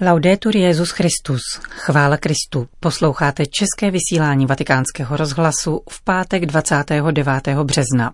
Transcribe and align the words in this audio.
Laudetur 0.00 0.56
Jezus 0.56 0.90
Christus, 0.90 1.42
chvála 1.68 2.16
Kristu. 2.16 2.68
Posloucháte 2.80 3.46
české 3.46 3.90
vysílání 3.90 4.46
Vatikánského 4.46 5.16
rozhlasu 5.16 5.80
v 5.90 6.04
pátek 6.04 6.46
29. 6.46 7.48
března. 7.62 8.12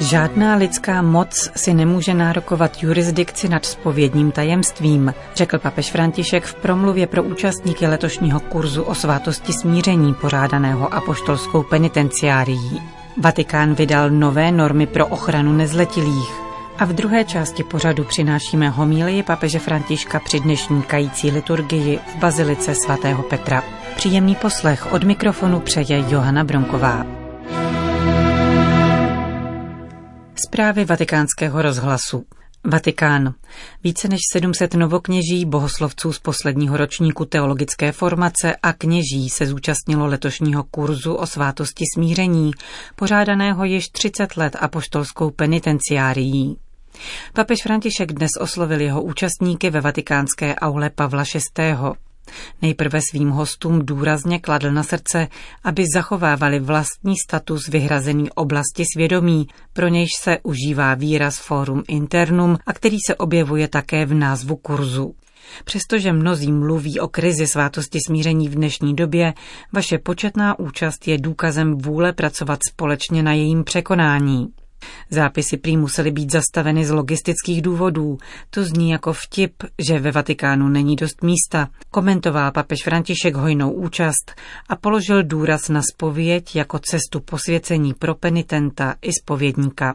Žádná 0.00 0.56
lidská 0.56 1.02
moc 1.02 1.50
si 1.56 1.74
nemůže 1.74 2.14
nárokovat 2.14 2.82
jurisdikci 2.82 3.48
nad 3.48 3.64
spovědním 3.66 4.32
tajemstvím, 4.32 5.14
řekl 5.34 5.58
papež 5.58 5.90
František 5.90 6.44
v 6.44 6.54
promluvě 6.54 7.06
pro 7.06 7.22
účastníky 7.22 7.86
letošního 7.86 8.40
kurzu 8.40 8.82
o 8.82 8.94
svátosti 8.94 9.52
smíření 9.52 10.14
pořádaného 10.14 10.94
apoštolskou 10.94 11.62
penitenciárií. 11.62 13.01
Vatikán 13.16 13.74
vydal 13.74 14.10
nové 14.10 14.52
normy 14.52 14.86
pro 14.86 15.06
ochranu 15.06 15.52
nezletilých. 15.52 16.32
A 16.78 16.84
v 16.84 16.92
druhé 16.92 17.24
části 17.24 17.64
pořadu 17.64 18.04
přinášíme 18.04 18.68
homílii 18.68 19.22
papeže 19.22 19.58
Františka 19.58 20.20
při 20.20 20.40
dnešní 20.40 20.82
kající 20.82 21.30
liturgii 21.30 21.98
v 21.98 22.16
Bazilice 22.16 22.74
svatého 22.74 23.22
Petra. 23.22 23.62
Příjemný 23.96 24.34
poslech 24.34 24.92
od 24.92 25.04
mikrofonu 25.04 25.60
přeje 25.60 26.04
Johana 26.08 26.44
Bronková. 26.44 27.06
Zprávy 30.46 30.84
vatikánského 30.84 31.62
rozhlasu. 31.62 32.24
Vatikán. 32.64 33.34
Více 33.84 34.08
než 34.08 34.20
700 34.32 34.74
novokněží, 34.74 35.44
bohoslovců 35.44 36.12
z 36.12 36.18
posledního 36.18 36.76
ročníku 36.76 37.24
teologické 37.24 37.92
formace 37.92 38.56
a 38.62 38.72
kněží 38.72 39.28
se 39.30 39.46
zúčastnilo 39.46 40.06
letošního 40.06 40.64
kurzu 40.64 41.14
o 41.14 41.26
svátosti 41.26 41.84
smíření, 41.94 42.50
pořádaného 42.96 43.64
již 43.64 43.88
30 43.88 44.36
let 44.36 44.56
apoštolskou 44.60 45.30
penitenciárií. 45.30 46.56
Papež 47.32 47.62
František 47.62 48.12
dnes 48.12 48.30
oslovil 48.40 48.80
jeho 48.80 49.02
účastníky 49.02 49.70
ve 49.70 49.80
vatikánské 49.80 50.54
aule 50.54 50.90
Pavla 50.90 51.24
VI. 51.58 51.76
Nejprve 52.62 53.00
svým 53.10 53.30
hostům 53.30 53.86
důrazně 53.86 54.38
kladl 54.38 54.72
na 54.72 54.82
srdce, 54.82 55.28
aby 55.64 55.84
zachovávali 55.94 56.60
vlastní 56.60 57.14
status 57.26 57.68
vyhrazený 57.68 58.30
oblasti 58.30 58.84
svědomí, 58.94 59.46
pro 59.72 59.88
nějž 59.88 60.10
se 60.20 60.38
užívá 60.42 60.94
výraz 60.94 61.38
forum 61.38 61.82
internum 61.88 62.58
a 62.66 62.72
který 62.72 62.96
se 63.06 63.14
objevuje 63.14 63.68
také 63.68 64.06
v 64.06 64.14
názvu 64.14 64.56
kurzu. 64.56 65.14
Přestože 65.64 66.12
mnozí 66.12 66.52
mluví 66.52 67.00
o 67.00 67.08
krizi 67.08 67.46
svátosti 67.46 67.98
smíření 68.06 68.48
v 68.48 68.54
dnešní 68.54 68.96
době, 68.96 69.34
vaše 69.72 69.98
početná 69.98 70.58
účast 70.58 71.08
je 71.08 71.18
důkazem 71.18 71.78
vůle 71.78 72.12
pracovat 72.12 72.58
společně 72.68 73.22
na 73.22 73.32
jejím 73.32 73.64
překonání. 73.64 74.48
Zápisy 75.10 75.56
prý 75.56 75.76
musely 75.76 76.10
být 76.10 76.32
zastaveny 76.32 76.84
z 76.84 76.90
logistických 76.90 77.62
důvodů. 77.62 78.18
To 78.50 78.64
zní 78.64 78.90
jako 78.90 79.12
vtip, 79.12 79.52
že 79.88 79.98
ve 79.98 80.10
Vatikánu 80.10 80.68
není 80.68 80.96
dost 80.96 81.22
místa. 81.22 81.68
Komentoval 81.90 82.52
papež 82.52 82.82
František 82.84 83.34
hojnou 83.34 83.70
účast 83.70 84.32
a 84.68 84.76
položil 84.76 85.22
důraz 85.22 85.68
na 85.68 85.82
spověď 85.82 86.56
jako 86.56 86.78
cestu 86.78 87.20
posvěcení 87.20 87.94
pro 87.94 88.14
penitenta 88.14 88.94
i 89.02 89.12
spovědníka. 89.12 89.94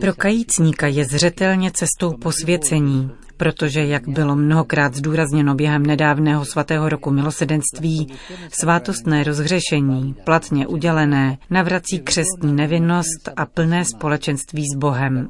Pro 0.00 0.14
kajícníka 0.14 0.86
je 0.86 1.04
zřetelně 1.04 1.70
cestou 1.70 2.12
posvěcení 2.12 3.10
protože, 3.36 3.86
jak 3.86 4.08
bylo 4.08 4.36
mnohokrát 4.36 4.94
zdůrazněno 4.94 5.54
během 5.54 5.86
nedávného 5.86 6.44
svatého 6.44 6.88
roku 6.88 7.10
milosedenství, 7.10 8.08
svátostné 8.50 9.24
rozhřešení, 9.24 10.14
platně 10.24 10.66
udělené, 10.66 11.38
navrací 11.50 11.98
křestní 11.98 12.52
nevinnost 12.52 13.28
a 13.36 13.46
plné 13.46 13.84
společenství 13.84 14.64
s 14.74 14.78
Bohem. 14.78 15.28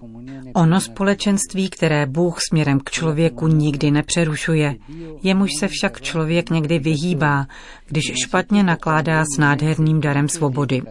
Ono 0.54 0.80
společenství, 0.80 1.70
které 1.70 2.06
Bůh 2.06 2.38
směrem 2.50 2.80
k 2.80 2.90
člověku 2.90 3.48
nikdy 3.48 3.90
nepřerušuje, 3.90 4.74
jemuž 5.22 5.50
se 5.58 5.68
však 5.68 6.00
člověk 6.00 6.50
někdy 6.50 6.78
vyhýbá, 6.78 7.46
když 7.86 8.12
špatně 8.24 8.62
nakládá 8.62 9.24
s 9.24 9.38
nádherným 9.38 10.00
darem 10.00 10.28
svobody. 10.28 10.82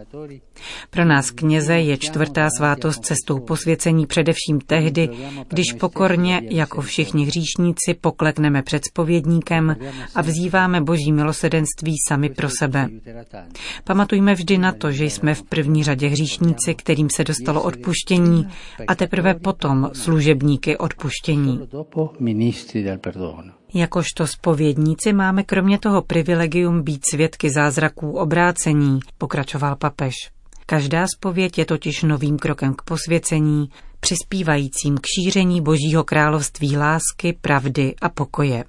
Pro 0.90 1.04
nás 1.04 1.30
kněze 1.30 1.74
je 1.74 1.96
čtvrtá 1.96 2.48
svátost 2.58 3.04
cestou 3.04 3.40
posvěcení 3.40 4.06
především 4.06 4.60
tehdy, 4.66 5.08
když 5.48 5.72
pokorně, 5.72 6.42
jako 6.50 6.80
všichni 6.80 7.24
hříšníci, 7.24 7.94
poklekneme 8.00 8.62
před 8.62 8.82
spovědníkem 8.90 9.76
a 10.14 10.22
vzýváme 10.22 10.80
boží 10.80 11.12
milosedenství 11.12 11.94
sami 12.08 12.28
pro 12.28 12.48
sebe. 12.58 12.88
Pamatujme 13.84 14.34
vždy 14.34 14.58
na 14.58 14.72
to, 14.72 14.92
že 14.92 15.04
jsme 15.04 15.34
v 15.34 15.42
první 15.42 15.84
řadě 15.84 16.08
hříšníci, 16.08 16.74
kterým 16.74 17.10
se 17.10 17.24
dostalo 17.24 17.62
odpuštění 17.62 18.48
a 18.88 18.94
teprve 18.94 19.34
potom 19.34 19.90
služebníky 19.92 20.76
odpuštění. 20.76 21.60
Jakožto 23.74 24.26
spovědníci 24.26 25.12
máme 25.12 25.42
kromě 25.42 25.78
toho 25.78 26.02
privilegium 26.02 26.82
být 26.82 27.00
svědky 27.10 27.50
zázraků 27.50 28.18
obrácení, 28.18 29.00
pokračoval 29.18 29.76
papež. 29.76 30.14
Každá 30.66 31.06
spověď 31.16 31.58
je 31.58 31.64
totiž 31.64 32.02
novým 32.02 32.38
krokem 32.38 32.74
k 32.74 32.82
posvěcení, 32.82 33.68
přispívajícím 34.00 34.98
k 34.98 35.06
šíření 35.14 35.60
Božího 35.60 36.04
království 36.04 36.76
lásky, 36.76 37.38
pravdy 37.40 37.94
a 38.00 38.08
pokoje. 38.08 38.64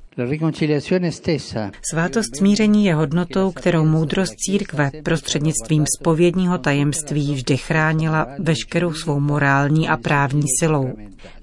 Svátost 1.92 2.38
smíření 2.38 2.86
je 2.86 2.96
hodnotou, 2.96 3.52
kterou 3.52 3.86
moudrost 3.86 4.34
církve 4.38 4.92
prostřednictvím 5.04 5.86
spovědního 6.00 6.58
tajemství 6.58 7.34
vždy 7.34 7.58
chránila 7.58 8.28
veškerou 8.40 8.94
svou 8.94 9.20
morální 9.20 9.90
a 9.90 9.98
právní 9.98 10.44
silou. 10.60 10.94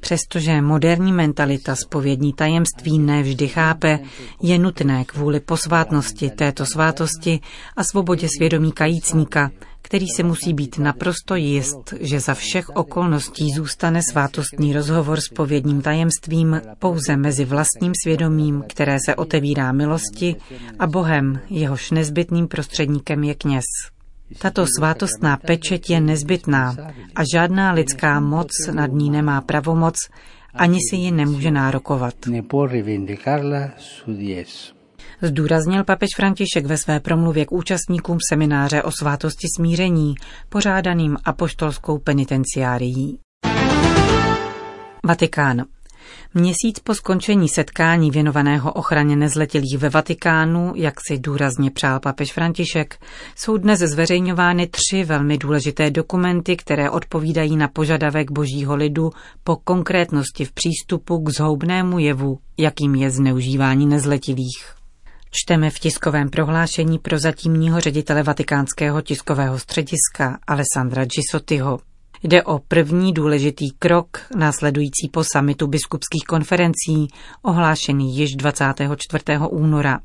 Přestože 0.00 0.60
moderní 0.60 1.12
mentalita 1.12 1.76
spovědní 1.76 2.32
tajemství 2.32 2.98
nevždy 2.98 3.48
chápe, 3.48 3.98
je 4.42 4.58
nutné 4.58 5.04
kvůli 5.04 5.40
posvátnosti 5.40 6.30
této 6.30 6.66
svátosti 6.66 7.40
a 7.76 7.84
svobodě 7.84 8.28
svědomí 8.38 8.72
kajícníka 8.72 9.50
který 9.84 10.06
se 10.08 10.22
musí 10.22 10.54
být 10.54 10.78
naprosto 10.78 11.34
jist, 11.34 11.94
že 12.00 12.20
za 12.20 12.34
všech 12.34 12.68
okolností 12.68 13.50
zůstane 13.50 14.00
svátostní 14.12 14.72
rozhovor 14.72 15.20
s 15.20 15.28
povědním 15.28 15.82
tajemstvím 15.82 16.60
pouze 16.78 17.16
mezi 17.16 17.44
vlastním 17.44 17.92
svědomím, 18.02 18.64
které 18.68 18.98
se 19.04 19.14
otevírá 19.14 19.72
milosti, 19.72 20.36
a 20.78 20.86
Bohem, 20.86 21.40
jehož 21.50 21.90
nezbytným 21.90 22.48
prostředníkem 22.48 23.24
je 23.24 23.34
kněz. 23.34 23.64
Tato 24.38 24.66
svátostná 24.78 25.36
pečeť 25.36 25.90
je 25.90 26.00
nezbytná 26.00 26.76
a 27.14 27.22
žádná 27.34 27.72
lidská 27.72 28.20
moc 28.20 28.50
nad 28.72 28.92
ní 28.92 29.10
nemá 29.10 29.40
pravomoc, 29.40 29.94
ani 30.54 30.78
si 30.90 30.96
ji 30.96 31.10
nemůže 31.10 31.50
nárokovat. 31.50 32.14
Zdůraznil 35.22 35.84
papež 35.84 36.10
František 36.16 36.66
ve 36.66 36.76
své 36.76 37.00
promluvě 37.00 37.44
k 37.44 37.52
účastníkům 37.52 38.18
semináře 38.28 38.82
o 38.82 38.90
svátosti 38.90 39.46
smíření, 39.56 40.14
pořádaným 40.48 41.16
apoštolskou 41.24 41.98
penitenciárií. 41.98 43.18
Vatikán. 45.04 45.64
Měsíc 46.34 46.78
po 46.84 46.94
skončení 46.94 47.48
setkání 47.48 48.10
věnovaného 48.10 48.72
ochraně 48.72 49.16
nezletilých 49.16 49.78
ve 49.78 49.88
Vatikánu, 49.88 50.72
jak 50.76 50.94
si 51.08 51.18
důrazně 51.18 51.70
přál 51.70 52.00
papež 52.00 52.32
František, 52.32 52.96
jsou 53.36 53.56
dnes 53.56 53.80
zveřejňovány 53.80 54.66
tři 54.66 55.04
velmi 55.04 55.38
důležité 55.38 55.90
dokumenty, 55.90 56.56
které 56.56 56.90
odpovídají 56.90 57.56
na 57.56 57.68
požadavek 57.68 58.30
božího 58.30 58.76
lidu 58.76 59.10
po 59.44 59.56
konkrétnosti 59.56 60.44
v 60.44 60.52
přístupu 60.52 61.22
k 61.22 61.28
zhoubnému 61.28 61.98
jevu, 61.98 62.38
jakým 62.58 62.94
je 62.94 63.10
zneužívání 63.10 63.86
nezletilých. 63.86 64.83
Čteme 65.36 65.70
v 65.70 65.78
tiskovém 65.78 66.30
prohlášení 66.30 66.98
pro 66.98 67.18
zatímního 67.18 67.80
ředitele 67.80 68.22
vatikánského 68.22 69.02
tiskového 69.02 69.58
střediska 69.58 70.38
Alessandra 70.46 71.04
Gisotyho. 71.04 71.78
Jde 72.22 72.42
o 72.42 72.58
první 72.58 73.12
důležitý 73.12 73.70
krok 73.70 74.20
následující 74.36 75.08
po 75.12 75.24
samitu 75.24 75.66
biskupských 75.66 76.24
konferencí, 76.28 77.08
ohlášený 77.42 78.16
již 78.16 78.36
24. 78.36 79.24
února. 79.50 80.00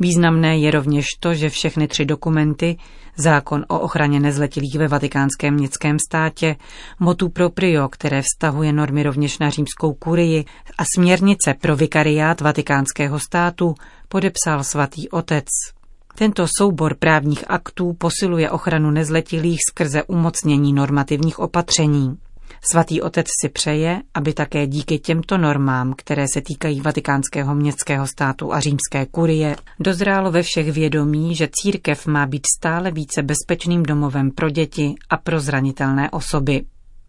Významné 0.00 0.58
je 0.58 0.70
rovněž 0.70 1.06
to, 1.20 1.34
že 1.34 1.48
všechny 1.50 1.88
tři 1.88 2.04
dokumenty, 2.04 2.76
zákon 3.16 3.64
o 3.68 3.78
ochraně 3.78 4.20
nezletilých 4.20 4.78
ve 4.78 4.88
vatikánském 4.88 5.54
městském 5.54 5.98
státě, 6.08 6.56
motu 7.00 7.28
proprio, 7.28 7.88
které 7.88 8.22
vztahuje 8.22 8.72
normy 8.72 9.02
rovněž 9.02 9.38
na 9.38 9.50
římskou 9.50 9.92
kurii 9.92 10.44
a 10.78 10.82
směrnice 10.94 11.54
pro 11.60 11.76
vikariát 11.76 12.40
vatikánského 12.40 13.18
státu, 13.18 13.74
podepsal 14.14 14.64
svatý 14.64 15.08
otec. 15.08 15.44
Tento 16.14 16.46
soubor 16.58 16.94
právních 16.94 17.44
aktů 17.48 17.92
posiluje 17.92 18.50
ochranu 18.50 18.90
nezletilých 18.90 19.58
skrze 19.70 20.02
umocnění 20.02 20.72
normativních 20.72 21.38
opatření. 21.38 22.18
Svatý 22.70 23.02
otec 23.02 23.26
si 23.42 23.48
přeje, 23.48 24.02
aby 24.14 24.32
také 24.32 24.66
díky 24.66 24.98
těmto 24.98 25.38
normám, 25.38 25.94
které 25.96 26.26
se 26.34 26.40
týkají 26.40 26.80
vatikánského 26.80 27.54
městského 27.54 28.06
státu 28.06 28.52
a 28.52 28.60
římské 28.60 29.06
kurie, 29.06 29.56
dozrálo 29.80 30.30
ve 30.30 30.42
všech 30.42 30.72
vědomí, 30.72 31.34
že 31.34 31.48
církev 31.52 32.06
má 32.06 32.26
být 32.26 32.46
stále 32.58 32.90
více 32.90 33.22
bezpečným 33.22 33.82
domovem 33.82 34.30
pro 34.30 34.50
děti 34.50 34.94
a 35.10 35.16
pro 35.16 35.40
zranitelné 35.40 36.10
osoby. 36.10 36.64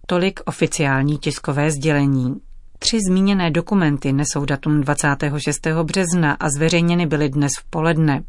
Tolik 0.08 0.40
oficiální 0.46 1.18
tiskové 1.18 1.72
sdělení. 1.72 2.36
Tři 2.80 3.00
zmíněné 3.10 3.52
dokumenty 3.52 4.14
nesou 4.14 4.46
datum 4.46 4.82
26. 4.82 5.68
března 5.84 6.34
a 6.40 6.50
zveřejněny 6.50 7.06
byly 7.06 7.30
dnes 7.30 7.52
v 7.60 7.70
poledne. 7.70 8.24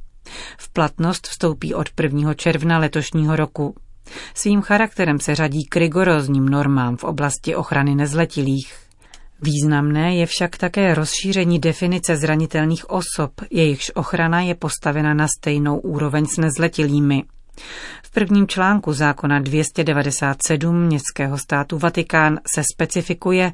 V 0.58 0.72
platnost 0.72 1.26
vstoupí 1.26 1.74
od 1.74 1.88
1. 2.02 2.34
června 2.34 2.78
letošního 2.78 3.36
roku. 3.36 3.74
Svým 4.34 4.60
charakterem 4.60 5.20
se 5.20 5.34
řadí 5.34 5.64
k 5.64 5.76
rigorózním 5.76 6.48
normám 6.48 6.96
v 6.96 7.04
oblasti 7.04 7.54
ochrany 7.54 7.94
nezletilých. 7.94 8.74
Významné 9.42 10.16
je 10.16 10.26
však 10.26 10.56
také 10.56 10.94
rozšíření 10.94 11.58
definice 11.58 12.16
zranitelných 12.16 12.90
osob, 12.90 13.32
jejichž 13.50 13.90
ochrana 13.94 14.40
je 14.40 14.54
postavena 14.54 15.14
na 15.14 15.26
stejnou 15.38 15.78
úroveň 15.78 16.26
s 16.26 16.36
nezletilými. 16.36 17.24
V 18.02 18.10
prvním 18.10 18.48
článku 18.48 18.92
zákona 18.92 19.38
297 19.38 20.82
městského 20.82 21.38
státu 21.38 21.78
Vatikán 21.78 22.38
se 22.54 22.62
specifikuje, 22.72 23.52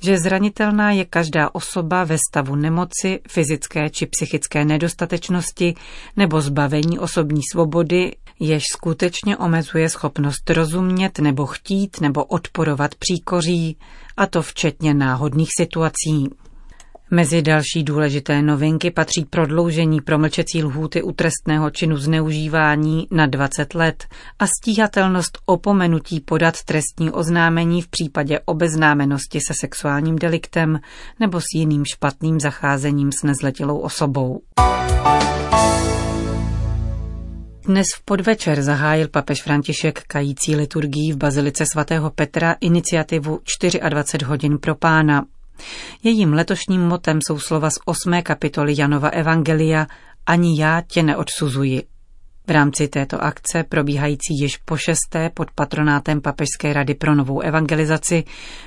že 0.00 0.18
zranitelná 0.18 0.90
je 0.90 1.04
každá 1.04 1.50
osoba 1.52 2.04
ve 2.04 2.16
stavu 2.30 2.54
nemoci, 2.54 3.20
fyzické 3.28 3.90
či 3.90 4.06
psychické 4.06 4.64
nedostatečnosti 4.64 5.74
nebo 6.16 6.40
zbavení 6.40 6.98
osobní 6.98 7.40
svobody, 7.52 8.16
jež 8.40 8.62
skutečně 8.72 9.36
omezuje 9.36 9.88
schopnost 9.88 10.50
rozumět 10.50 11.18
nebo 11.18 11.46
chtít 11.46 12.00
nebo 12.00 12.24
odporovat 12.24 12.94
příkoří, 12.94 13.76
a 14.16 14.26
to 14.26 14.42
včetně 14.42 14.94
náhodných 14.94 15.48
situací. 15.56 16.28
Mezi 17.10 17.42
další 17.42 17.82
důležité 17.82 18.42
novinky 18.42 18.90
patří 18.90 19.24
prodloužení 19.24 20.00
promlčecí 20.00 20.64
lhůty 20.64 21.02
u 21.02 21.12
trestného 21.12 21.70
činu 21.70 21.96
zneužívání 21.96 23.08
na 23.10 23.26
20 23.26 23.74
let 23.74 24.04
a 24.38 24.46
stíhatelnost 24.46 25.38
opomenutí 25.46 26.20
podat 26.20 26.62
trestní 26.62 27.10
oznámení 27.10 27.82
v 27.82 27.88
případě 27.88 28.40
obeznámenosti 28.44 29.40
se 29.40 29.54
sexuálním 29.60 30.16
deliktem 30.16 30.80
nebo 31.20 31.40
s 31.40 31.44
jiným 31.54 31.84
špatným 31.84 32.40
zacházením 32.40 33.10
s 33.12 33.22
nezletilou 33.22 33.78
osobou. 33.78 34.40
Dnes 37.66 37.86
v 37.96 38.04
podvečer 38.04 38.62
zahájil 38.62 39.08
papež 39.08 39.42
František 39.42 40.02
kající 40.06 40.56
liturgii 40.56 41.12
v 41.12 41.16
Bazilice 41.16 41.64
svatého 41.72 42.10
Petra 42.10 42.56
iniciativu 42.60 43.40
24 43.88 44.24
hodin 44.24 44.58
pro 44.58 44.74
pána. 44.74 45.24
Jejím 46.02 46.32
letošním 46.32 46.80
motem 46.80 47.18
jsou 47.26 47.38
slova 47.38 47.70
z 47.70 47.78
osmé 47.84 48.22
kapitoly 48.22 48.74
Janova 48.78 49.08
Evangelia 49.08 49.86
Ani 50.26 50.60
já 50.60 50.80
tě 50.80 51.02
neodsuzuji. 51.02 51.82
V 52.46 52.50
rámci 52.50 52.88
této 52.88 53.24
akce, 53.24 53.64
probíhající 53.64 54.34
již 54.40 54.56
po 54.56 54.76
šesté 54.76 55.30
pod 55.34 55.50
patronátem 55.50 56.20
Papežské 56.20 56.72
rady 56.72 56.94
pro 56.94 57.14
novou 57.14 57.40
evangelizaci, 57.40 58.24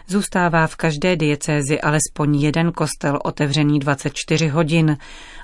zůstává 0.08 0.68
v 0.68 0.76
každé 0.76 1.16
diecézi 1.16 1.82
alespoň 1.82 2.36
jeden 2.36 2.72
kostel 2.72 3.20
otevřený 3.24 3.80
24 3.80 4.48
hodin, 4.48 4.98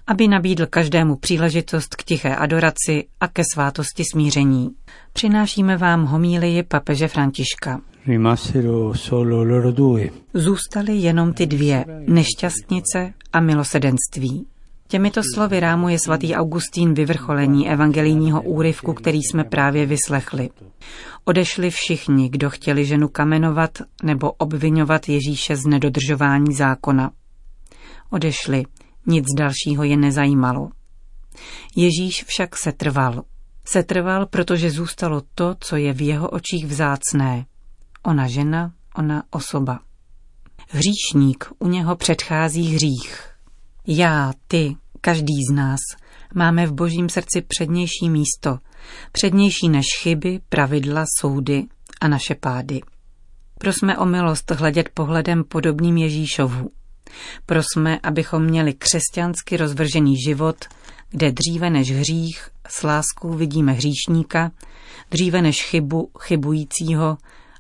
aby 0.08 0.28
nabídl 0.28 0.66
každému 0.66 1.16
příležitost 1.16 1.96
k 1.96 2.04
tiché 2.04 2.36
adoraci 2.36 3.08
a 3.20 3.28
ke 3.28 3.44
svátosti 3.54 4.04
smíření. 4.12 4.70
Přinášíme 5.14 5.78
vám 5.78 6.06
homílii 6.06 6.64
papeže 6.64 7.08
Františka. 7.08 7.82
Zůstaly 10.34 10.96
jenom 10.96 11.34
ty 11.34 11.46
dvě, 11.46 11.86
nešťastnice 12.08 13.14
a 13.34 13.40
milosedenství. 13.40 14.48
Těmito 14.88 15.22
slovy 15.34 15.60
rámuje 15.60 16.00
svatý 16.00 16.36
Augustín 16.36 16.94
vyvrcholení 16.94 17.70
evangelijního 17.70 18.42
úryvku, 18.42 18.94
který 18.94 19.18
jsme 19.18 19.44
právě 19.44 19.86
vyslechli. 19.86 20.50
Odešli 21.26 21.70
všichni, 21.70 22.30
kdo 22.30 22.50
chtěli 22.50 22.86
ženu 22.86 23.08
kamenovat 23.08 23.82
nebo 24.04 24.32
obvinovat 24.32 25.10
Ježíše 25.10 25.56
z 25.56 25.66
nedodržování 25.66 26.54
zákona. 26.54 27.12
Odešli, 28.10 28.64
nic 29.08 29.26
dalšího 29.38 29.84
je 29.84 29.98
nezajímalo. 29.98 30.70
Ježíš 31.76 32.24
však 32.24 32.58
setrval. 32.58 33.24
Setrval, 33.66 34.26
protože 34.26 34.72
zůstalo 34.72 35.22
to, 35.36 35.56
co 35.60 35.76
je 35.76 35.94
v 35.94 36.02
jeho 36.02 36.30
očích 36.30 36.66
vzácné. 36.66 37.46
Ona 38.04 38.28
žena, 38.28 38.74
ona 38.96 39.24
osoba. 39.30 39.80
Hříšník 40.70 41.46
u 41.60 41.68
něho 41.68 41.96
předchází 41.96 42.74
hřích. 42.74 43.30
Já, 43.88 44.34
ty, 44.48 44.76
každý 45.02 45.44
z 45.50 45.54
nás, 45.54 45.80
máme 46.34 46.68
v 46.68 46.74
božím 46.74 47.10
srdci 47.10 47.42
přednější 47.42 48.10
místo, 48.10 48.60
přednější 49.12 49.70
než 49.70 49.86
chyby, 50.02 50.40
pravidla, 50.50 51.06
soudy 51.20 51.66
a 52.02 52.08
naše 52.08 52.36
pády. 52.36 52.82
Prosme 53.60 53.98
o 53.98 54.06
milost 54.06 54.52
hledět 54.52 54.90
pohledem 54.90 55.44
podobným 55.44 55.98
Ježíšovu. 55.98 56.70
Prosme, 57.46 58.00
abychom 58.04 58.44
měli 58.44 58.74
křesťansky 58.74 59.58
rozvržený 59.58 60.16
život, 60.26 60.66
kde 61.10 61.32
dříve 61.32 61.70
než 61.70 61.92
hřích 61.92 62.50
s 62.68 62.84
láskou 62.84 63.34
vidíme 63.34 63.72
hříšníka, 63.72 64.52
dříve 65.12 65.42
než 65.42 65.64
chybu 65.64 66.12
chybujícího 66.20 67.18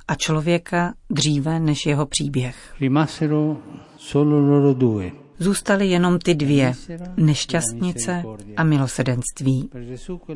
a 0.07 0.15
člověka 0.15 0.93
dříve 1.09 1.59
než 1.59 1.85
jeho 1.85 2.05
příběh. 2.05 2.75
Zůstaly 5.39 5.87
jenom 5.87 6.19
ty 6.19 6.35
dvě, 6.35 6.73
nešťastnice 7.17 8.23
a 8.57 8.63
milosedenství. 8.63 9.69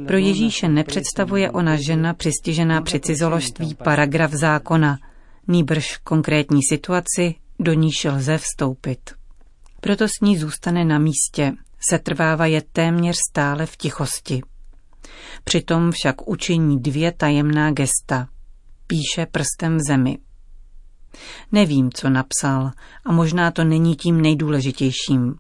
Pro 0.08 0.18
Ježíše 0.18 0.68
nepředstavuje 0.68 1.52
ona 1.52 1.76
žena 1.76 2.14
přistižená 2.14 2.82
při 2.82 3.00
cizoložství 3.00 3.76
paragraf 3.76 4.32
zákona, 4.32 4.98
nýbrž 5.48 5.98
konkrétní 5.98 6.60
situaci, 6.70 7.36
do 7.60 7.74
níž 7.74 8.04
lze 8.04 8.38
vstoupit. 8.38 9.00
Proto 9.82 10.08
s 10.08 10.22
ní 10.22 10.38
zůstane 10.38 10.86
na 10.86 11.00
místě, 11.00 11.54
setrvává 11.90 12.46
je 12.46 12.62
téměř 12.72 13.16
stále 13.30 13.66
v 13.66 13.78
tichosti. 13.78 14.42
Přitom 15.44 15.92
však 15.92 16.28
učiní 16.28 16.80
dvě 16.80 17.12
tajemná 17.12 17.72
gesta. 17.72 18.28
Píše 18.88 19.26
prstem 19.32 19.78
v 19.78 19.82
zemi. 19.88 20.18
Nevím, 21.52 21.92
co 21.92 22.10
napsal, 22.10 22.72
a 23.06 23.12
možná 23.12 23.52
to 23.52 23.64
není 23.64 23.96
tím 23.96 24.22
nejdůležitějším. 24.22 25.36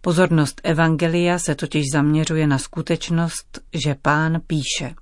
Pozornost 0.00 0.60
Evangelia 0.64 1.38
se 1.38 1.54
totiž 1.54 1.84
zaměřuje 1.92 2.46
na 2.46 2.58
skutečnost, 2.58 3.60
že 3.84 3.94
pán 4.02 4.40
píše. 4.46 4.94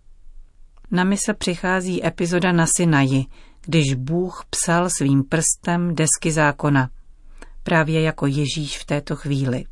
Na 0.90 1.04
mise 1.04 1.34
přichází 1.34 2.06
epizoda 2.06 2.52
na 2.52 2.66
Sinaji, 2.76 3.24
když 3.60 3.94
Bůh 3.94 4.44
psal 4.50 4.90
svým 4.90 5.24
prstem 5.24 5.94
desky 5.94 6.32
zákona, 6.32 6.90
právě 7.62 8.00
jako 8.00 8.26
Ježíš 8.26 8.78
v 8.78 8.84
této 8.84 9.16
chvíli. 9.16 9.64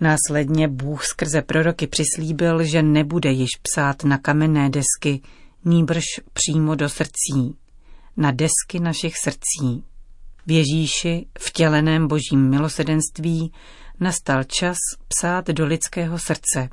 Následně 0.00 0.68
Bůh 0.68 1.04
skrze 1.04 1.42
proroky 1.42 1.86
přislíbil, 1.86 2.64
že 2.64 2.82
nebude 2.82 3.30
již 3.30 3.48
psát 3.62 4.04
na 4.04 4.18
kamenné 4.18 4.70
desky, 4.70 5.22
níbrž 5.68 6.04
přímo 6.32 6.74
do 6.74 6.88
srdcí 6.88 7.56
na 8.16 8.30
desky 8.30 8.80
našich 8.80 9.16
srdcí. 9.16 9.84
V 10.46 10.50
Ježíši, 10.50 11.26
vtěleném 11.38 12.08
božím 12.08 12.50
milosedenství, 12.50 13.52
nastal 14.00 14.44
čas 14.44 14.76
psát 15.08 15.46
do 15.48 15.66
lidského 15.66 16.18
srdce, 16.18 16.68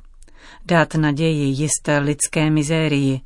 dát 0.64 0.94
naději 0.94 1.46
jisté 1.46 1.98
lidské 1.98 2.50
mizérii, 2.50 3.20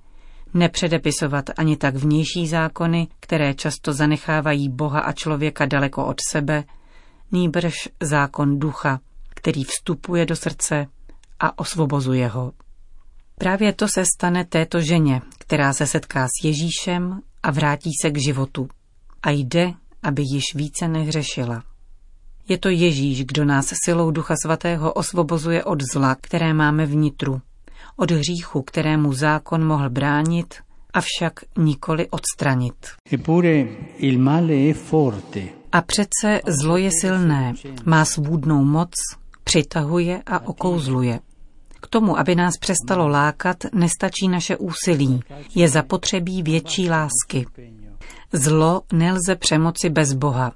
nepředepisovat 0.54 1.44
ani 1.56 1.76
tak 1.76 1.94
vnější 1.94 2.48
zákony, 2.48 3.08
které 3.20 3.54
často 3.54 3.92
zanechávají 3.92 4.68
Boha 4.68 5.00
a 5.00 5.12
člověka 5.12 5.66
daleko 5.66 6.06
od 6.06 6.16
sebe, 6.30 6.64
nýbrž 7.32 7.74
zákon 8.02 8.58
ducha, 8.58 9.00
který 9.28 9.64
vstupuje 9.64 10.26
do 10.26 10.36
srdce 10.36 10.86
a 11.40 11.58
osvobozuje 11.58 12.28
ho. 12.28 12.52
Právě 13.38 13.72
to 13.72 13.88
se 13.88 14.04
stane 14.16 14.44
této 14.44 14.80
ženě, 14.80 15.20
která 15.50 15.72
se 15.72 15.86
setká 15.86 16.26
s 16.26 16.44
Ježíšem 16.44 17.20
a 17.42 17.50
vrátí 17.50 17.90
se 18.02 18.10
k 18.10 18.18
životu. 18.18 18.68
A 19.22 19.30
jde, 19.30 19.72
aby 20.02 20.22
již 20.22 20.44
více 20.54 20.88
nehřešila. 20.88 21.62
Je 22.48 22.58
to 22.58 22.68
Ježíš, 22.68 23.24
kdo 23.24 23.44
nás 23.44 23.74
silou 23.84 24.10
Ducha 24.10 24.34
Svatého 24.44 24.92
osvobozuje 24.92 25.64
od 25.64 25.78
zla, 25.92 26.16
které 26.20 26.54
máme 26.54 26.86
vnitru, 26.86 27.40
od 27.96 28.10
hříchu, 28.10 28.62
kterému 28.62 29.12
zákon 29.12 29.66
mohl 29.66 29.90
bránit, 29.90 30.54
avšak 30.94 31.40
nikoli 31.58 32.08
odstranit. 32.10 32.86
A 35.72 35.82
přece 35.82 36.40
zlo 36.46 36.76
je 36.76 36.90
silné, 37.00 37.54
má 37.84 38.04
svůdnou 38.04 38.64
moc, 38.64 38.90
přitahuje 39.44 40.22
a 40.26 40.46
okouzluje. 40.46 41.20
K 41.82 41.86
tomu, 41.86 42.18
aby 42.18 42.34
nás 42.34 42.56
přestalo 42.56 43.08
lákat, 43.08 43.56
nestačí 43.72 44.28
naše 44.28 44.56
úsilí. 44.56 45.20
Je 45.54 45.68
zapotřebí 45.68 46.42
větší 46.42 46.90
lásky. 46.90 47.46
Zlo 48.32 48.82
nelze 48.92 49.36
přemoci 49.36 49.90
bez 49.90 50.12
Boha. 50.12 50.52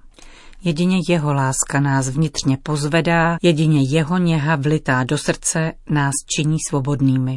Jedině 0.64 0.98
jeho 1.08 1.34
láska 1.34 1.80
nás 1.80 2.08
vnitřně 2.08 2.56
pozvedá, 2.62 3.36
jedině 3.42 3.82
jeho 3.82 4.18
něha 4.18 4.56
vlitá 4.56 5.04
do 5.04 5.18
srdce 5.18 5.72
nás 5.90 6.12
činí 6.36 6.56
svobodnými. 6.68 7.36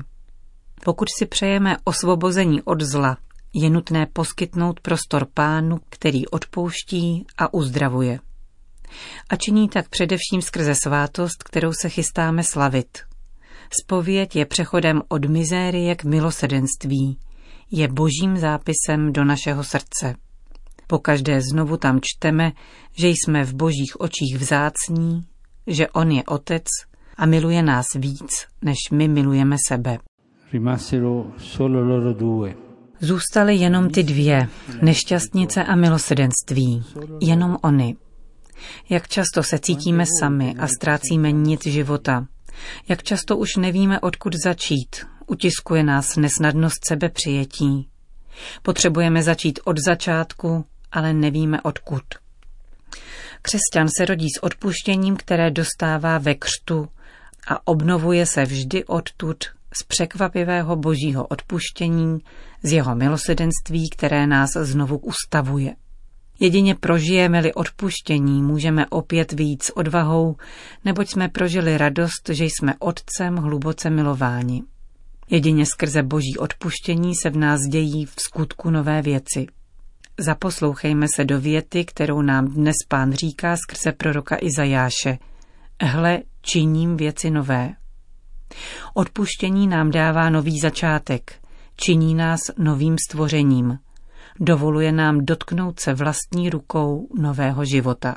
Pokud 0.84 1.08
si 1.18 1.26
přejeme 1.26 1.78
osvobození 1.84 2.62
od 2.62 2.82
zla, 2.82 3.18
je 3.54 3.70
nutné 3.70 4.06
poskytnout 4.14 4.80
prostor 4.80 5.28
pánu, 5.34 5.80
který 5.90 6.28
odpouští 6.28 7.26
a 7.38 7.54
uzdravuje. 7.54 8.20
A 9.30 9.36
činí 9.36 9.70
tak 9.70 9.90
především 9.90 10.42
skrze 10.42 10.76
svátost, 10.84 11.44
kterou 11.44 11.74
se 11.82 11.90
chystáme 11.90 12.44
slavit. 12.44 13.07
Spověď 13.84 14.36
je 14.36 14.46
přechodem 14.46 15.02
od 15.08 15.26
mizérie 15.26 15.96
k 15.96 16.04
milosedenství, 16.04 17.18
je 17.72 17.88
božím 17.88 18.38
zápisem 18.38 19.14
do 19.14 19.24
našeho 19.24 19.64
srdce. 19.64 20.16
Po 20.88 21.00
každé 21.00 21.42
znovu 21.42 21.78
tam 21.78 22.00
čteme, 22.04 22.52
že 22.98 23.08
jsme 23.08 23.44
v 23.44 23.54
božích 23.54 24.00
očích 24.00 24.38
vzácní, 24.38 25.26
že 25.68 25.90
on 25.90 26.12
je 26.12 26.24
otec 26.24 26.66
a 27.18 27.26
miluje 27.26 27.64
nás 27.64 27.86
víc, 27.96 28.46
než 28.62 28.78
my 28.92 29.08
milujeme 29.08 29.56
sebe. 29.68 29.98
Zůstaly 33.00 33.56
jenom 33.56 33.90
ty 33.90 34.04
dvě, 34.04 34.48
nešťastnice 34.82 35.64
a 35.64 35.76
milosedenství, 35.76 36.84
jenom 37.22 37.58
oni. 37.64 37.96
Jak 38.90 39.08
často 39.08 39.44
se 39.44 39.60
cítíme 39.60 40.04
sami 40.20 40.56
a 40.60 40.68
ztrácíme 40.68 41.32
nic 41.32 41.64
života. 41.64 42.28
Jak 42.88 43.04
často 43.04 43.38
už 43.38 43.56
nevíme, 43.56 44.00
odkud 44.00 44.34
začít. 44.44 44.96
Utiskuje 45.28 45.84
nás 45.84 46.16
nesnadnost 46.16 46.86
sebepřijetí. 46.88 47.88
Potřebujeme 48.62 49.24
začít 49.24 49.60
od 49.66 49.76
začátku, 49.86 50.66
ale 50.92 51.14
nevíme 51.14 51.62
odkud. 51.62 52.04
Křesťan 53.42 53.88
se 53.98 54.06
rodí 54.06 54.28
s 54.30 54.44
odpuštěním, 54.44 55.18
které 55.18 55.52
dostává 55.52 56.18
ve 56.18 56.36
křtu 56.36 56.88
a 57.48 57.68
obnovuje 57.68 58.26
se 58.26 58.46
vždy 58.46 58.86
odtud 58.86 59.44
z 59.82 59.84
překvapivého 59.84 60.76
božího 60.76 61.28
odpuštění, 61.28 62.20
z 62.64 62.72
jeho 62.72 62.96
milosedenství, 62.96 63.90
které 63.90 64.28
nás 64.28 64.50
znovu 64.54 64.98
ustavuje. 64.98 65.76
Jedině 66.40 66.76
prožijeme-li 66.76 67.54
odpuštění, 67.54 68.42
můžeme 68.42 68.86
opět 68.88 69.32
víc 69.32 69.72
odvahou, 69.76 70.36
neboť 70.86 71.10
jsme 71.10 71.30
prožili 71.30 71.78
radost, 71.78 72.30
že 72.30 72.46
jsme 72.46 72.74
Otcem 72.80 73.36
hluboce 73.36 73.90
milováni. 73.90 74.64
Jedině 75.30 75.66
skrze 75.66 76.04
boží 76.04 76.38
odpuštění 76.38 77.16
se 77.16 77.30
v 77.30 77.38
nás 77.38 77.62
dějí 77.62 78.06
v 78.06 78.14
skutku 78.18 78.70
nové 78.70 79.02
věci. 79.02 79.48
Zaposlouchejme 80.20 81.08
se 81.16 81.26
do 81.26 81.42
věty, 81.42 81.86
kterou 81.86 82.22
nám 82.22 82.48
dnes 82.48 82.76
pán 82.88 83.14
říká 83.14 83.56
skrze 83.58 83.92
proroka 83.92 84.38
Izajáše. 84.42 85.18
Hle, 85.82 86.20
činím 86.42 86.98
věci 86.98 87.32
nové. 87.32 87.74
Odpuštění 88.94 89.68
nám 89.68 89.92
dává 89.92 90.30
nový 90.30 90.60
začátek, 90.60 91.40
činí 91.76 92.16
nás 92.16 92.40
novým 92.58 92.96
stvořením, 93.10 93.80
dovoluje 94.40 94.92
nám 94.92 95.26
dotknout 95.26 95.80
se 95.80 95.94
vlastní 95.94 96.50
rukou 96.50 97.08
nového 97.20 97.66
života. 97.66 98.16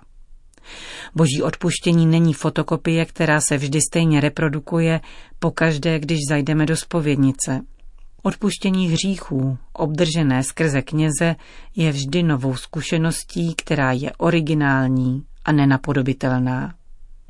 Boží 1.15 1.43
odpuštění 1.43 2.07
není 2.07 2.35
fotokopie, 2.35 3.05
která 3.05 3.41
se 3.41 3.57
vždy 3.57 3.81
stejně 3.91 4.21
reprodukuje 4.21 5.01
pokaždé, 5.39 5.99
když 5.99 6.19
zajdeme 6.29 6.67
do 6.67 6.77
spovědnice. 6.77 7.61
Odpuštění 8.23 8.89
hříchů, 8.89 9.59
obdržené 9.73 10.43
skrze 10.43 10.83
kněze, 10.83 11.37
je 11.77 11.93
vždy 11.93 12.23
novou 12.23 12.55
zkušeností, 12.55 13.55
která 13.55 13.93
je 13.93 14.13
originální 14.19 15.23
a 15.45 15.53
nenapodobitelná. 15.53 16.75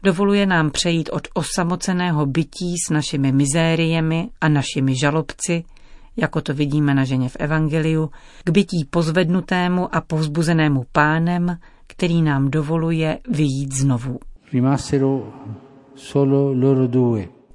Dovoluje 0.03 0.47
nám 0.47 0.71
přejít 0.71 1.11
od 1.13 1.29
osamoceného 1.35 2.27
bytí 2.27 2.75
s 2.87 2.91
našimi 2.91 3.33
mizériemi 3.33 4.29
a 4.41 4.49
našimi 4.49 4.99
žalobci, 5.01 5.65
jako 6.17 6.41
to 6.41 6.55
vidíme 6.55 6.95
na 6.95 7.05
ženě 7.05 7.29
v 7.29 7.37
Evangeliu, 7.37 8.11
k 8.45 8.51
bytí 8.51 8.85
pozvednutému 8.91 9.95
a 9.95 10.01
povzbuzenému 10.01 10.85
pánem, 10.93 11.57
který 11.87 12.23
nám 12.23 12.51
dovoluje 12.51 13.19
vyjít 13.29 13.73
znovu. 13.73 14.19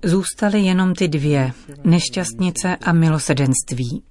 Zůstaly 0.04 0.62
jenom 0.62 0.94
ty 0.94 1.08
dvě, 1.08 1.52
nešťastnice 1.84 2.76
a 2.76 2.94
milosedenství. 2.94 4.04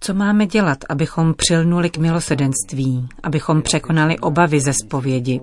Co 0.00 0.14
máme 0.14 0.46
dělat, 0.46 0.78
abychom 0.88 1.34
přilnuli 1.34 1.90
k 1.90 1.98
milosedenství, 1.98 3.08
abychom 3.22 3.62
překonali 3.62 4.18
obavy 4.18 4.60
ze 4.60 4.72
zpovědi? 4.72 5.40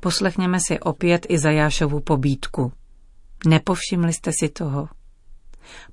Poslechněme 0.00 0.58
si 0.68 0.80
opět 0.80 1.26
i 1.28 1.38
Zajášovu 1.38 2.00
pobídku. 2.00 2.72
Nepovšimli 3.46 4.12
jste 4.12 4.30
si 4.40 4.48
toho? 4.48 4.88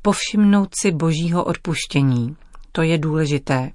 Povšimnout 0.01 0.69
si 0.81 0.91
božího 0.91 1.43
odpuštění. 1.43 2.35
To 2.71 2.81
je 2.81 2.97
důležité. 2.97 3.71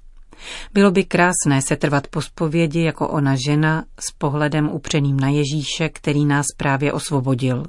Bylo 0.73 0.91
by 0.91 1.03
krásné 1.03 1.61
se 1.67 1.75
trvat 1.75 2.07
po 2.07 2.21
spovědi 2.21 2.83
jako 2.83 3.07
ona 3.07 3.35
žena 3.35 3.85
s 3.99 4.11
pohledem 4.11 4.69
upřeným 4.69 5.19
na 5.19 5.29
Ježíše, 5.29 5.89
který 5.89 6.25
nás 6.25 6.45
právě 6.57 6.93
osvobodil. 6.93 7.63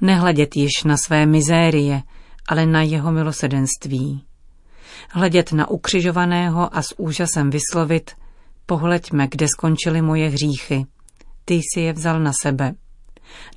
Nehledět 0.00 0.56
již 0.56 0.70
na 0.84 0.96
své 0.96 1.26
mizérie, 1.26 2.02
ale 2.48 2.66
na 2.66 2.82
jeho 2.82 3.12
milosedenství. 3.12 4.24
Hledět 5.10 5.52
na 5.52 5.70
ukřižovaného 5.70 6.76
a 6.76 6.82
s 6.82 6.98
úžasem 6.98 7.50
vyslovit, 7.50 8.10
pohleďme, 8.66 9.28
kde 9.30 9.46
skončily 9.48 10.02
moje 10.02 10.28
hříchy. 10.28 10.86
Ty 11.44 11.54
jsi 11.54 11.80
je 11.80 11.92
vzal 11.92 12.20
na 12.20 12.32
sebe. 12.42 12.74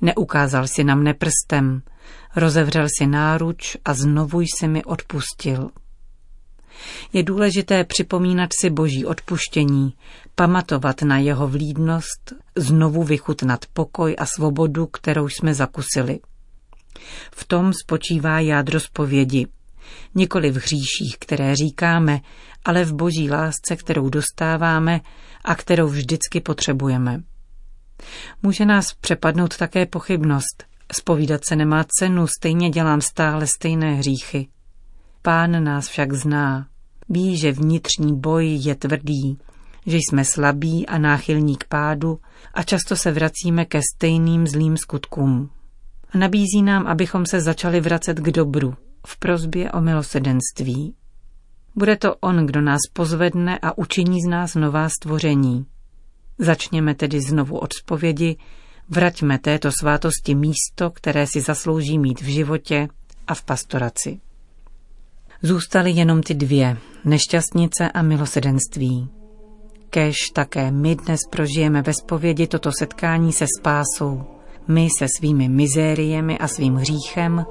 Neukázal 0.00 0.66
si 0.66 0.84
na 0.84 0.94
mne 0.94 1.14
prstem, 1.14 1.82
rozevřel 2.36 2.86
si 2.98 3.06
náruč 3.06 3.76
a 3.84 3.94
znovu 3.94 4.40
jsi 4.40 4.68
mi 4.68 4.84
odpustil. 4.84 5.70
Je 7.12 7.22
důležité 7.22 7.84
připomínat 7.84 8.50
si 8.60 8.70
boží 8.70 9.06
odpuštění, 9.06 9.94
pamatovat 10.34 11.02
na 11.02 11.18
jeho 11.18 11.48
vlídnost, 11.48 12.32
znovu 12.56 13.02
vychutnat 13.02 13.64
pokoj 13.72 14.16
a 14.18 14.26
svobodu, 14.26 14.86
kterou 14.86 15.28
jsme 15.28 15.54
zakusili. 15.54 16.20
V 17.34 17.44
tom 17.44 17.72
spočívá 17.72 18.40
jádro 18.40 18.80
zpovědi. 18.80 19.46
Nikoli 20.14 20.50
v 20.50 20.56
hříších, 20.56 21.16
které 21.18 21.56
říkáme, 21.56 22.20
ale 22.64 22.84
v 22.84 22.92
boží 22.92 23.30
lásce, 23.30 23.76
kterou 23.76 24.08
dostáváme 24.08 25.00
a 25.44 25.54
kterou 25.54 25.88
vždycky 25.88 26.40
potřebujeme. 26.40 27.22
Může 28.42 28.64
nás 28.64 28.94
přepadnout 29.00 29.56
také 29.56 29.86
pochybnost. 29.86 30.64
Spovídat 30.92 31.44
se 31.44 31.56
nemá 31.56 31.84
cenu, 31.98 32.26
stejně 32.26 32.70
dělám 32.70 33.00
stále 33.00 33.46
stejné 33.46 33.94
hříchy. 33.94 34.48
Pán 35.22 35.64
nás 35.64 35.88
však 35.88 36.12
zná. 36.12 36.66
Ví, 37.08 37.36
že 37.36 37.52
vnitřní 37.52 38.20
boj 38.20 38.46
je 38.46 38.74
tvrdý, 38.74 39.38
že 39.86 39.96
jsme 39.96 40.24
slabí 40.24 40.86
a 40.86 40.98
náchylní 40.98 41.56
k 41.56 41.64
pádu 41.64 42.18
a 42.54 42.62
často 42.62 42.96
se 42.96 43.12
vracíme 43.12 43.64
ke 43.64 43.80
stejným 43.94 44.46
zlým 44.46 44.76
skutkům. 44.76 45.50
Nabízí 46.14 46.62
nám, 46.62 46.86
abychom 46.86 47.26
se 47.26 47.40
začali 47.40 47.80
vracet 47.80 48.20
k 48.20 48.30
dobru, 48.30 48.74
v 49.06 49.18
prozbě 49.18 49.72
o 49.72 49.80
milosedenství. 49.80 50.94
Bude 51.76 51.96
to 51.96 52.14
on, 52.16 52.46
kdo 52.46 52.60
nás 52.60 52.80
pozvedne 52.92 53.58
a 53.62 53.78
učiní 53.78 54.22
z 54.22 54.28
nás 54.28 54.54
nová 54.54 54.88
stvoření. 54.88 55.66
Začněme 56.38 56.94
tedy 56.94 57.20
znovu 57.20 57.58
od 57.58 57.72
zpovědi, 57.72 58.36
vraťme 58.88 59.38
této 59.38 59.70
svátosti 59.80 60.34
místo, 60.34 60.90
které 60.90 61.26
si 61.26 61.40
zaslouží 61.40 61.98
mít 61.98 62.20
v 62.20 62.24
životě 62.24 62.88
a 63.26 63.34
v 63.34 63.42
pastoraci. 63.42 64.20
Zůstaly 65.42 65.90
jenom 65.90 66.22
ty 66.22 66.34
dvě, 66.34 66.76
nešťastnice 67.04 67.90
a 67.90 68.02
milosedenství. 68.02 69.08
Kež 69.90 70.16
také 70.32 70.70
my 70.70 70.96
dnes 70.96 71.20
prožijeme 71.30 71.82
ve 71.82 71.92
zpovědi 71.92 72.46
toto 72.46 72.70
setkání 72.78 73.32
se 73.32 73.46
spásou, 73.60 74.24
my 74.68 74.88
se 74.98 75.06
svými 75.18 75.48
mizériemi 75.48 76.38
a 76.38 76.48
svým 76.48 76.74
hříchem 76.74 77.46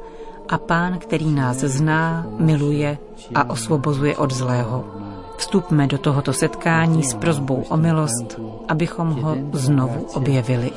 a 0.50 0.57
pán, 0.57 1.00
který 1.00 1.31
nás 1.31 1.57
zná, 1.57 2.27
miluje 2.39 2.97
a 3.35 3.50
osvobozuje 3.50 4.17
od 4.17 4.31
zlého. 4.31 5.00
Vstupme 5.41 5.88
do 5.88 5.98
tohoto 5.98 6.33
setkání 6.33 7.03
s 7.03 7.13
prozbou 7.13 7.63
o 7.69 7.77
milost, 7.77 8.39
abychom 8.67 9.12
ho 9.12 9.38
znovu 9.53 10.07
objevili. 10.13 10.71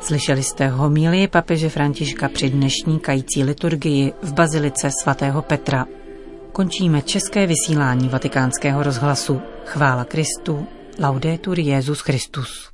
Slyšeli 0.00 0.42
jste 0.42 0.68
homílie 0.68 1.28
papeže 1.28 1.68
Františka 1.68 2.28
při 2.28 2.50
dnešní 2.50 3.00
kající 3.00 3.44
liturgii 3.44 4.12
v 4.22 4.32
Bazilice 4.32 4.90
svatého 5.02 5.42
Petra. 5.42 5.86
Končíme 6.52 7.02
české 7.02 7.46
vysílání 7.46 8.08
vatikánského 8.08 8.82
rozhlasu. 8.82 9.40
Chvála 9.66 10.04
Kristu, 10.04 10.66
laudetur 10.98 11.58
Jezus 11.58 12.00
Christus. 12.00 12.69